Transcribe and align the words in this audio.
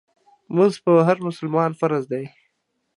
مونځ 0.55 0.75
په 0.83 0.91
هر 1.07 1.17
مسلمان 1.27 1.71
فرض 1.79 2.03
دی 2.11 2.25